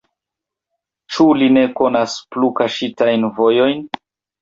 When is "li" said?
1.43-1.51